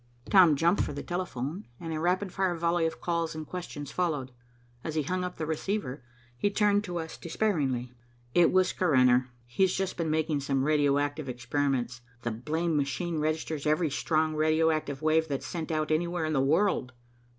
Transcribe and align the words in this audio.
Tom 0.31 0.55
jumped 0.55 0.81
for 0.81 0.93
the 0.93 1.03
telephone, 1.03 1.67
and 1.79 1.93
a 1.93 1.99
rapid 1.99 2.31
fire 2.33 2.55
volley 2.55 2.87
of 2.87 2.99
calls 2.99 3.35
and 3.35 3.45
questions 3.45 3.91
followed. 3.91 4.31
As 4.83 4.95
he 4.95 5.03
hung 5.03 5.23
up 5.23 5.37
the 5.37 5.45
receiver, 5.45 6.01
he 6.35 6.49
turned 6.49 6.83
to 6.85 6.97
us 6.97 7.17
despairingly. 7.17 7.93
"It 8.33 8.51
was 8.51 8.73
Carrener. 8.73 9.27
He's 9.45 9.75
just 9.75 9.97
been 9.97 10.09
making 10.09 10.39
some 10.39 10.63
radio 10.63 10.97
active 10.97 11.29
experiments. 11.29 12.01
The 12.23 12.31
blamed 12.31 12.77
machine 12.77 13.19
registers 13.19 13.67
every 13.67 13.91
strong 13.91 14.33
radio 14.33 14.71
active 14.71 15.03
wave 15.03 15.27
that's 15.27 15.45
sent 15.45 15.71
out 15.71 15.91
anywhere 15.91 16.25
in 16.25 16.33
the 16.33 16.41
world." 16.41 16.93